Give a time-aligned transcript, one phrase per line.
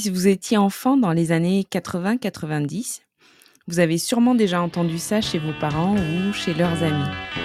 [0.00, 3.02] si vous étiez enfant dans les années 80-90,
[3.68, 7.39] vous avez sûrement déjà entendu ça chez vos parents ou chez leurs amis.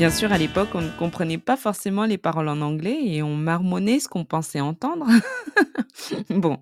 [0.00, 3.36] Bien sûr, à l'époque, on ne comprenait pas forcément les paroles en anglais et on
[3.36, 5.06] marmonnait ce qu'on pensait entendre.
[6.30, 6.56] bon,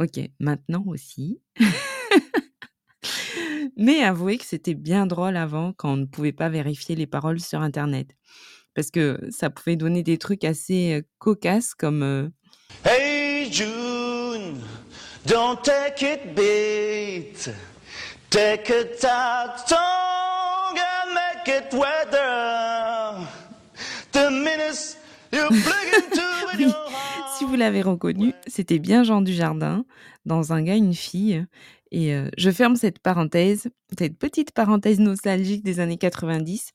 [0.00, 1.42] ok, maintenant aussi.
[3.76, 7.38] Mais avouez que c'était bien drôle avant quand on ne pouvait pas vérifier les paroles
[7.38, 8.16] sur Internet.
[8.74, 12.30] Parce que ça pouvait donner des trucs assez euh, cocasses comme euh,
[12.86, 14.58] Hey June,
[15.26, 17.50] don't take it beat,
[18.30, 18.72] take
[27.38, 29.84] si vous l'avez reconnu, c'était bien Jean Dujardin,
[30.24, 31.44] dans Un gars, une fille.
[31.90, 36.70] Et euh, je ferme cette parenthèse, cette petite parenthèse nostalgique des années 90.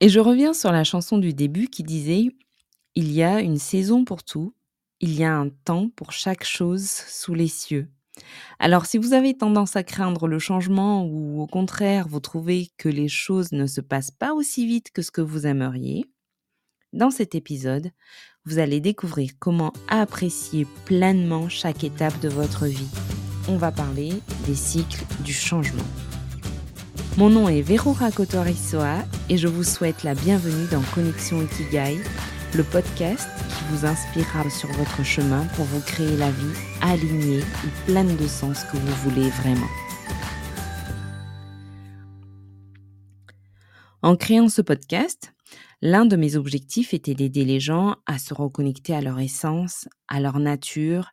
[0.00, 2.28] Et je reviens sur la chanson du début qui disait
[2.94, 4.54] Il y a une saison pour tout,
[5.00, 7.88] il y a un temps pour chaque chose sous les cieux.
[8.58, 12.88] Alors si vous avez tendance à craindre le changement ou au contraire vous trouvez que
[12.88, 16.04] les choses ne se passent pas aussi vite que ce que vous aimeriez,
[16.92, 17.90] dans cet épisode,
[18.44, 22.88] vous allez découvrir comment apprécier pleinement chaque étape de votre vie.
[23.48, 24.14] On va parler
[24.46, 25.84] des cycles du changement.
[27.16, 31.98] Mon nom est Verora Kotorisoa et je vous souhaite la bienvenue dans Connexion Ikigai,
[32.54, 37.86] le podcast qui vous inspirera sur votre chemin pour vous créer la vie alignée et
[37.86, 39.68] pleine de sens que vous voulez vraiment.
[44.02, 45.32] En créant ce podcast,
[45.80, 50.20] l'un de mes objectifs était d'aider les gens à se reconnecter à leur essence, à
[50.20, 51.10] leur nature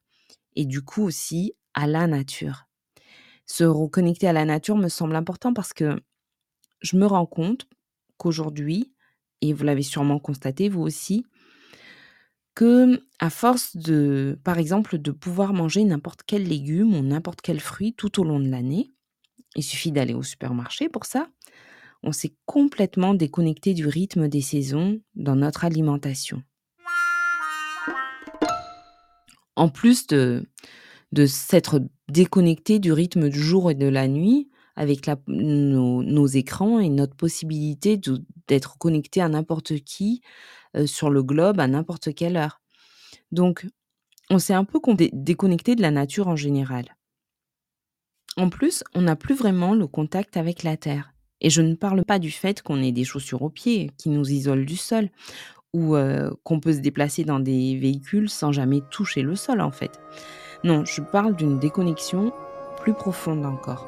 [0.56, 2.64] et du coup aussi à la nature.
[3.46, 6.02] Se reconnecter à la nature me semble important parce que
[6.82, 7.68] je me rends compte
[8.18, 8.94] qu'aujourd'hui,
[9.42, 11.26] et vous l'avez sûrement constaté vous aussi,
[12.58, 17.60] que à force de, par exemple, de pouvoir manger n'importe quel légume ou n'importe quel
[17.60, 18.96] fruit tout au long de l'année,
[19.56, 21.28] il suffit d'aller au supermarché pour ça,
[22.02, 26.42] on s'est complètement déconnecté du rythme des saisons dans notre alimentation.
[29.56, 30.44] En plus de,
[31.12, 31.80] de s'être
[32.10, 38.00] déconnecté du rythme du jour et de la nuit, avec nos, écrans et notre possibilité
[38.48, 40.22] d'être connecté à n'importe qui
[40.86, 42.62] sur le globe à n'importe quelle heure.
[43.32, 43.66] Donc,
[44.30, 44.80] on s'est un peu
[45.14, 46.98] déconnecté de la nature en général.
[48.36, 51.14] En plus, on n'a plus vraiment le contact avec la Terre.
[51.42, 54.30] Et je ne parle pas du fait qu'on ait des chaussures aux pieds qui nous
[54.30, 55.10] isolent du sol,
[55.74, 59.72] ou euh, qu'on peut se déplacer dans des véhicules sans jamais toucher le sol en
[59.72, 60.00] fait.
[60.64, 62.34] Non, je parle d'une déconnexion
[62.80, 63.88] plus profonde encore.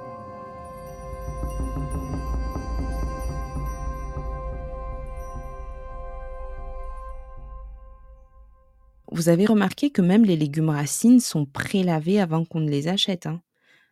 [9.19, 13.25] Vous avez remarqué que même les légumes racines sont prélavés avant qu'on ne les achète.
[13.25, 13.41] Hein.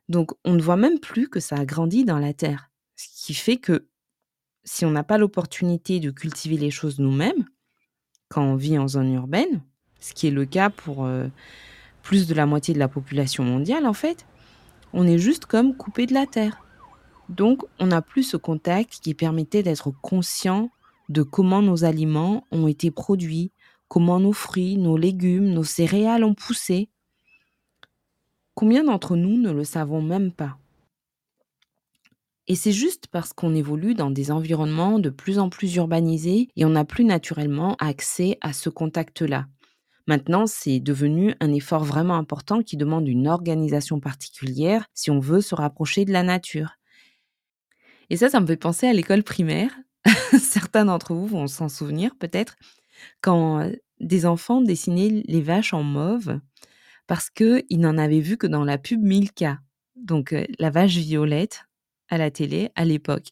[0.08, 2.72] Donc on ne voit même plus que ça a grandi dans la terre.
[2.96, 3.90] Ce qui fait que
[4.64, 7.44] si on n'a pas l'opportunité de cultiver les choses nous-mêmes,
[8.30, 9.62] quand on vit en zone urbaine,
[10.00, 11.28] ce qui est le cas pour euh,
[12.04, 14.26] plus de la moitié de la population mondiale en fait,
[14.94, 16.64] on est juste comme coupé de la terre.
[17.28, 20.72] Donc, on n'a plus ce contact qui permettait d'être conscient
[21.10, 23.52] de comment nos aliments ont été produits,
[23.88, 26.90] comment nos fruits, nos légumes, nos céréales ont poussé.
[28.54, 30.58] Combien d'entre nous ne le savons même pas
[32.48, 36.66] Et c'est juste parce qu'on évolue dans des environnements de plus en plus urbanisés et
[36.66, 39.48] on n'a plus naturellement accès à ce contact-là.
[40.08, 45.42] Maintenant, c'est devenu un effort vraiment important qui demande une organisation particulière si on veut
[45.42, 46.78] se rapprocher de la nature.
[48.10, 49.72] Et ça, ça me fait penser à l'école primaire.
[50.40, 52.56] Certains d'entre vous vont s'en souvenir peut-être
[53.22, 53.70] quand
[54.00, 56.40] des enfants dessinaient les vaches en mauve
[57.08, 59.60] parce qu'ils n'en avaient vu que dans la pub Milka,
[59.96, 61.66] donc la vache violette
[62.10, 63.30] à la télé à l'époque.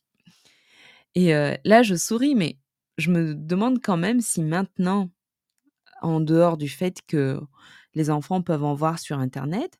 [1.16, 1.32] Et
[1.64, 2.58] là, je souris, mais
[2.98, 5.10] je me demande quand même si maintenant,
[6.02, 7.40] en dehors du fait que
[7.94, 9.80] les enfants peuvent en voir sur Internet,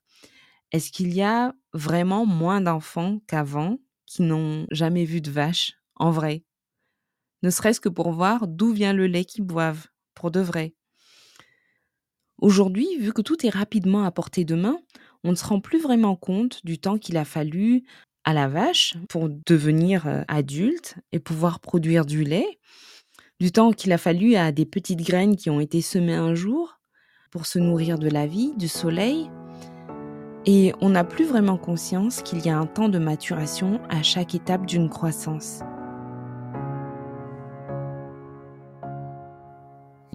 [0.72, 6.10] est-ce qu'il y a vraiment moins d'enfants qu'avant qui n'ont jamais vu de vache, en
[6.10, 6.44] vrai?
[7.46, 10.74] Ne serait-ce que pour voir d'où vient le lait qu'ils boivent, pour de vrai.
[12.38, 14.80] Aujourd'hui, vu que tout est rapidement à portée de main,
[15.22, 17.84] on ne se rend plus vraiment compte du temps qu'il a fallu
[18.24, 22.58] à la vache pour devenir euh, adulte et pouvoir produire du lait.
[23.38, 26.80] Du temps qu'il a fallu à des petites graines qui ont été semées un jour
[27.30, 29.30] pour se nourrir de la vie, du soleil.
[30.46, 34.34] Et on n'a plus vraiment conscience qu'il y a un temps de maturation à chaque
[34.34, 35.60] étape d'une croissance.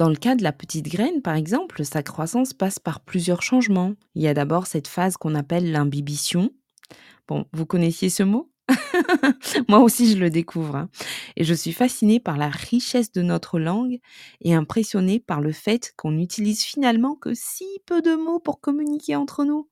[0.01, 3.93] Dans le cas de la petite graine, par exemple, sa croissance passe par plusieurs changements.
[4.15, 6.49] Il y a d'abord cette phase qu'on appelle l'imbibition.
[7.27, 8.51] Bon, vous connaissiez ce mot?
[9.69, 10.75] Moi aussi, je le découvre.
[10.75, 10.89] Hein.
[11.35, 13.99] Et je suis fascinée par la richesse de notre langue
[14.41, 19.15] et impressionnée par le fait qu'on n'utilise finalement que si peu de mots pour communiquer
[19.15, 19.69] entre nous.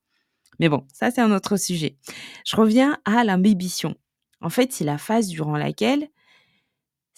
[0.60, 1.98] Mais bon, ça c'est un autre sujet.
[2.46, 3.96] Je reviens à l'imbibition.
[4.42, 6.08] En fait, c'est la phase durant laquelle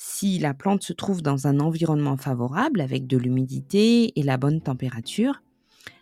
[0.03, 4.59] si la plante se trouve dans un environnement favorable avec de l'humidité et la bonne
[4.59, 5.43] température,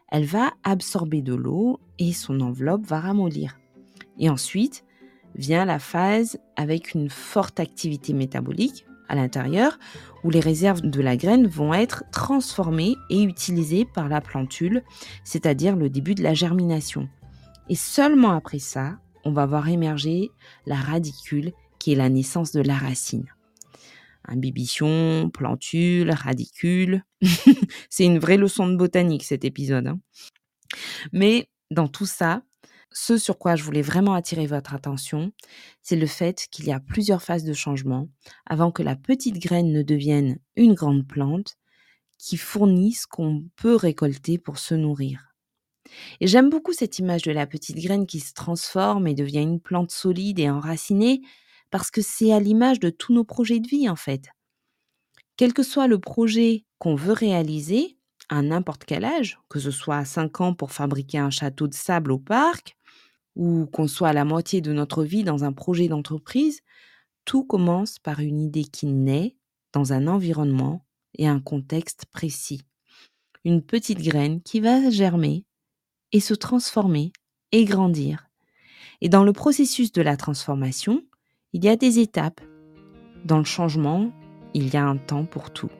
[0.07, 3.59] elle va absorber de l'eau et son enveloppe va ramollir.
[4.17, 4.85] Et ensuite
[5.35, 9.77] vient la phase avec une forte activité métabolique à l'intérieur
[10.23, 14.81] où les réserves de la graine vont être transformées et utilisées par la plantule,
[15.25, 17.09] c'est-à-dire le début de la germination.
[17.67, 20.31] Et seulement après ça, on va voir émerger
[20.65, 23.25] la radicule qui est la naissance de la racine
[24.25, 27.03] imbibition, plantule, radicule.
[27.89, 29.87] c'est une vraie leçon de botanique cet épisode.
[29.87, 29.99] Hein.
[31.13, 32.43] Mais dans tout ça,
[32.91, 35.31] ce sur quoi je voulais vraiment attirer votre attention,
[35.81, 38.09] c'est le fait qu'il y a plusieurs phases de changement
[38.45, 41.57] avant que la petite graine ne devienne une grande plante
[42.17, 45.35] qui fournit ce qu'on peut récolter pour se nourrir.
[46.19, 49.59] Et j'aime beaucoup cette image de la petite graine qui se transforme et devient une
[49.59, 51.21] plante solide et enracinée,
[51.71, 54.29] parce que c'est à l'image de tous nos projets de vie en fait.
[55.37, 57.97] Quel que soit le projet qu'on veut réaliser,
[58.29, 61.73] à n'importe quel âge, que ce soit à 5 ans pour fabriquer un château de
[61.73, 62.75] sable au parc,
[63.35, 66.61] ou qu'on soit à la moitié de notre vie dans un projet d'entreprise,
[67.25, 69.37] tout commence par une idée qui naît
[69.73, 70.85] dans un environnement
[71.17, 72.61] et un contexte précis.
[73.45, 75.45] Une petite graine qui va germer
[76.11, 77.11] et se transformer
[77.51, 78.27] et grandir.
[79.01, 81.03] Et dans le processus de la transformation,
[81.51, 82.41] il y a des étapes.
[83.25, 84.11] Dans le changement,
[84.53, 85.71] il y a un temps pour tout.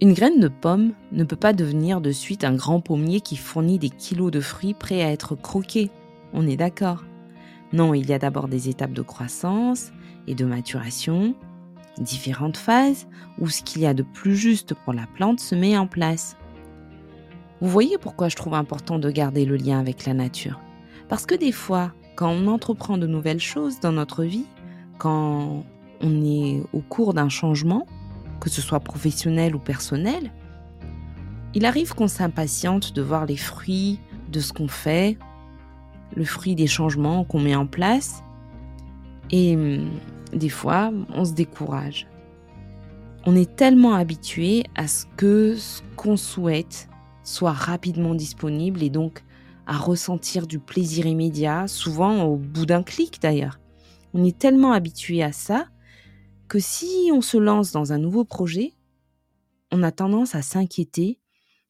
[0.00, 3.78] Une graine de pomme ne peut pas devenir de suite un grand pommier qui fournit
[3.78, 5.90] des kilos de fruits prêts à être croqués.
[6.32, 7.04] On est d'accord
[7.72, 9.90] Non, il y a d'abord des étapes de croissance
[10.28, 11.34] et de maturation,
[11.98, 13.08] différentes phases
[13.40, 16.36] où ce qu'il y a de plus juste pour la plante se met en place.
[17.60, 20.60] Vous voyez pourquoi je trouve important de garder le lien avec la nature
[21.08, 24.46] Parce que des fois, quand on entreprend de nouvelles choses dans notre vie,
[24.98, 25.64] quand
[26.00, 27.86] on est au cours d'un changement,
[28.40, 30.32] que ce soit professionnel ou personnel,
[31.54, 34.00] il arrive qu'on s'impatiente de voir les fruits
[34.30, 35.18] de ce qu'on fait,
[36.16, 38.22] le fruit des changements qu'on met en place,
[39.30, 39.90] et hum,
[40.32, 42.06] des fois, on se décourage.
[43.24, 46.88] On est tellement habitué à ce que ce qu'on souhaite
[47.22, 49.22] soit rapidement disponible et donc
[49.66, 53.60] à ressentir du plaisir immédiat, souvent au bout d'un clic d'ailleurs.
[54.14, 55.68] On est tellement habitué à ça
[56.48, 58.74] que si on se lance dans un nouveau projet,
[59.70, 61.18] on a tendance à s'inquiéter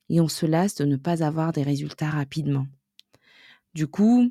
[0.08, 2.66] et on se lasse de ne pas avoir des résultats rapidement.
[3.74, 4.30] Du coup,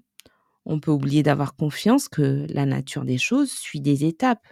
[0.65, 4.45] on peut oublier d'avoir confiance que la nature des choses suit des étapes.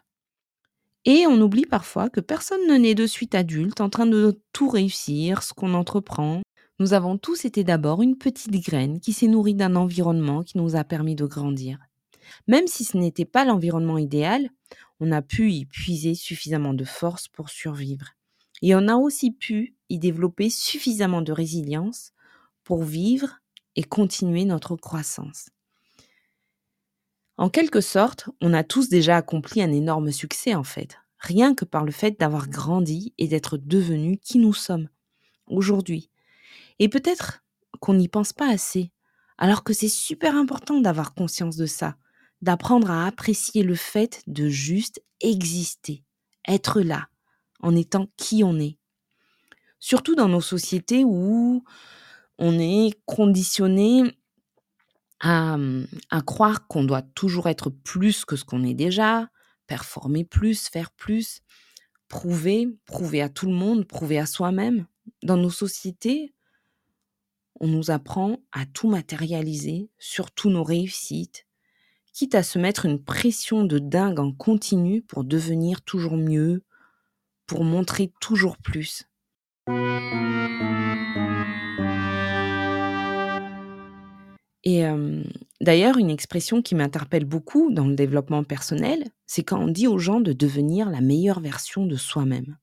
[1.05, 4.69] Et on oublie parfois que personne ne naît de suite adulte en train de tout
[4.69, 6.41] réussir, ce qu'on entreprend,
[6.79, 10.77] nous avons tous été d'abord une petite graine qui s'est nourrie d'un environnement qui nous
[10.77, 11.77] a permis de grandir.
[12.47, 14.49] Même si ce n'était pas l'environnement idéal,
[15.01, 18.07] on a pu y puiser suffisamment de force pour survivre.
[18.61, 22.13] Et on a aussi pu y développer suffisamment de résilience
[22.63, 23.39] pour vivre
[23.75, 25.49] et continuer notre croissance.
[27.37, 31.65] En quelque sorte, on a tous déjà accompli un énorme succès en fait, rien que
[31.65, 34.89] par le fait d'avoir grandi et d'être devenus qui nous sommes
[35.47, 36.09] aujourd'hui,
[36.79, 37.43] et peut-être
[37.79, 38.91] qu'on n'y pense pas assez,
[39.37, 41.95] alors que c'est super important d'avoir conscience de ça,
[42.41, 46.03] d'apprendre à apprécier le fait de juste exister,
[46.47, 47.07] être là,
[47.61, 48.77] en étant qui on est.
[49.79, 51.63] Surtout dans nos sociétés où
[52.37, 54.03] on est conditionné
[55.21, 55.57] à,
[56.25, 59.29] croire qu'on doit toujours être plus que ce qu'on est déjà,
[59.67, 61.41] performer plus, faire plus,
[62.07, 64.85] prouver, prouver à tout le monde, prouver à soi-même.
[65.23, 66.33] Dans nos sociétés,
[67.59, 71.45] on nous apprend à tout matérialiser, surtout nos réussites,
[72.13, 76.63] quitte à se mettre une pression de dingue en continu pour devenir toujours mieux,
[77.47, 79.03] pour montrer toujours plus.
[84.63, 84.85] Et
[85.61, 89.97] D'ailleurs, une expression qui m'interpelle beaucoup dans le développement personnel, c'est quand on dit aux
[89.97, 92.57] gens de devenir la meilleure version de soi-même.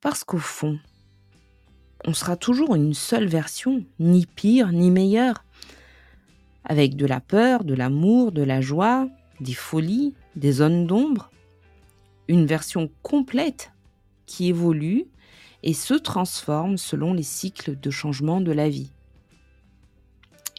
[0.00, 0.78] Parce qu'au fond,
[2.04, 5.44] on sera toujours une seule version, ni pire ni meilleure,
[6.64, 9.08] avec de la peur, de l'amour, de la joie,
[9.40, 11.30] des folies, des zones d'ombre,
[12.28, 13.72] une version complète
[14.26, 15.06] qui évolue
[15.62, 18.92] et se transforme selon les cycles de changement de la vie.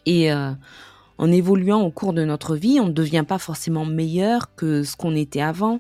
[0.05, 0.51] Et euh,
[1.17, 4.95] en évoluant au cours de notre vie, on ne devient pas forcément meilleur que ce
[4.95, 5.79] qu'on était avant.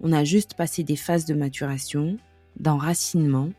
[0.00, 2.18] On a juste passé des phases de maturation,
[2.60, 3.50] d'enracinement,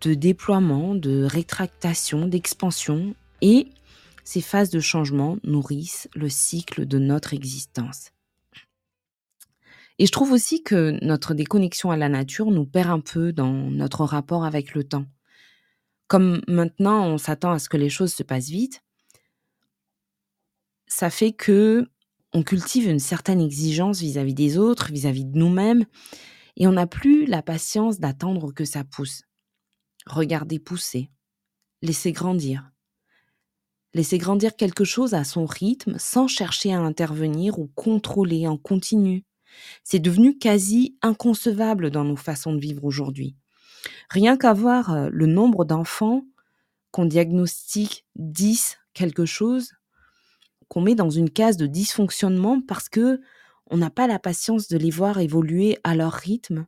[0.00, 3.68] de déploiement, de rétractation, d'expansion, et
[4.24, 8.10] ces phases de changement nourrissent le cycle de notre existence.
[9.98, 13.52] Et je trouve aussi que notre déconnexion à la nature nous perd un peu dans
[13.52, 15.06] notre rapport avec le temps.
[16.08, 18.82] Comme maintenant on s'attend à ce que les choses se passent vite,
[20.86, 21.86] ça fait que
[22.32, 25.84] on cultive une certaine exigence vis-à-vis des autres, vis-à-vis de nous-mêmes,
[26.56, 29.22] et on n'a plus la patience d'attendre que ça pousse.
[30.06, 31.10] Regardez pousser,
[31.82, 32.70] laisser grandir.
[33.94, 39.24] Laisser grandir quelque chose à son rythme sans chercher à intervenir ou contrôler en continu.
[39.84, 43.36] C'est devenu quasi inconcevable dans nos façons de vivre aujourd'hui.
[44.10, 46.24] Rien qu'à voir euh, le nombre d'enfants
[46.90, 49.72] qu'on diagnostique 10 quelque chose,
[50.68, 53.20] qu'on met dans une case de dysfonctionnement parce que
[53.70, 56.66] on n'a pas la patience de les voir évoluer à leur rythme,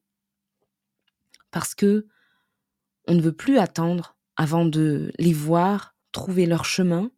[1.50, 2.06] parce que
[3.06, 7.10] on ne veut plus attendre avant de les voir trouver leur chemin.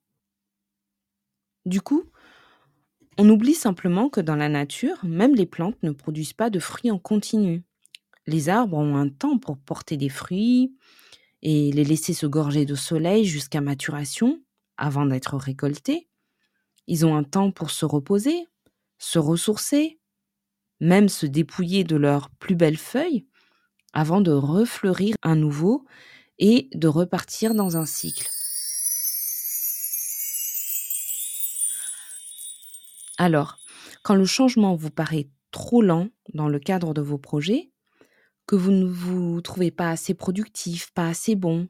[1.66, 2.04] Du coup,
[3.18, 6.90] on oublie simplement que dans la nature, même les plantes ne produisent pas de fruits
[6.90, 7.64] en continu.
[8.26, 10.76] Les arbres ont un temps pour porter des fruits
[11.42, 14.42] et les laisser se gorger de soleil jusqu'à maturation
[14.76, 16.08] avant d'être récoltés.
[16.86, 18.46] Ils ont un temps pour se reposer,
[18.98, 20.00] se ressourcer,
[20.80, 23.27] même se dépouiller de leurs plus belles feuilles
[23.92, 25.84] avant de refleurir à nouveau
[26.38, 28.28] et de repartir dans un cycle.
[33.18, 33.58] Alors,
[34.02, 37.70] quand le changement vous paraît trop lent dans le cadre de vos projets,
[38.46, 41.68] que vous ne vous trouvez pas assez productif, pas assez bon,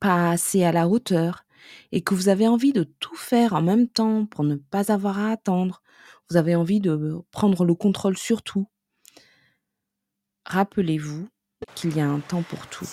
[0.00, 1.44] pas assez à la hauteur,
[1.92, 5.18] et que vous avez envie de tout faire en même temps pour ne pas avoir
[5.18, 5.82] à attendre,
[6.30, 8.68] vous avez envie de prendre le contrôle sur tout,
[10.48, 11.28] rappelez-vous
[11.74, 12.86] qu'il y a un temps pour tout.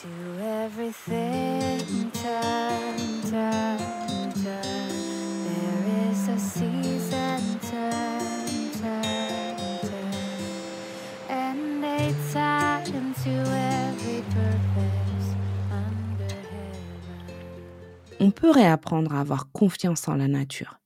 [18.19, 20.79] On peut réapprendre à avoir confiance en la nature,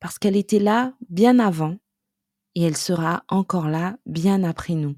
[0.00, 1.76] parce qu'elle était là bien avant
[2.54, 4.96] et elle sera encore là bien après nous.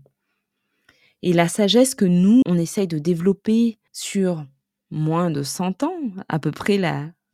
[1.22, 4.46] Et la sagesse que nous, on essaye de développer sur
[4.90, 6.78] moins de 100 ans, à peu près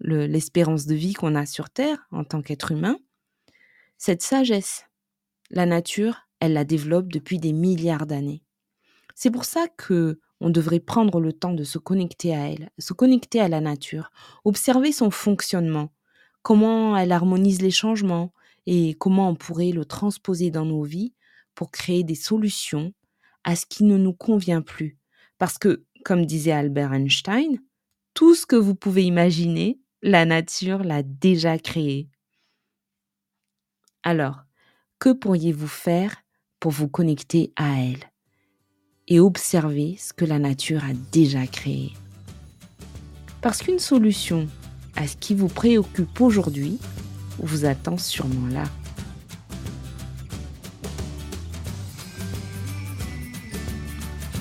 [0.00, 2.98] l'espérance de vie qu'on a sur Terre en tant qu'être humain,
[3.98, 4.86] cette sagesse,
[5.50, 8.42] la nature, elle la développe depuis des milliards d'années.
[9.14, 12.92] C'est pour ça que on devrait prendre le temps de se connecter à elle, se
[12.92, 14.10] connecter à la nature,
[14.44, 15.90] observer son fonctionnement,
[16.42, 18.32] comment elle harmonise les changements
[18.66, 21.14] et comment on pourrait le transposer dans nos vies
[21.54, 22.92] pour créer des solutions
[23.44, 24.98] à ce qui ne nous convient plus.
[25.38, 27.58] Parce que, comme disait Albert Einstein,
[28.14, 32.08] tout ce que vous pouvez imaginer, la nature l'a déjà créé.
[34.02, 34.42] Alors,
[34.98, 36.16] que pourriez-vous faire
[36.60, 38.10] pour vous connecter à elle
[39.08, 41.92] et observer ce que la nature a déjà créé?
[43.40, 44.48] Parce qu'une solution
[44.96, 46.78] à ce qui vous préoccupe aujourd'hui
[47.38, 48.64] vous attend sûrement là.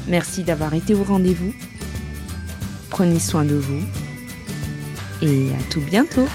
[0.08, 1.54] Merci d'avoir été au rendez-vous.
[2.90, 3.84] Prenez soin de vous
[5.22, 6.28] et à tout bientôt.